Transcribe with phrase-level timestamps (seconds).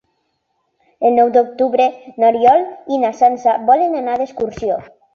[1.09, 1.87] El nou d'octubre
[2.25, 2.67] n'Oriol
[2.97, 4.85] i na Sança volen anar d'excursió.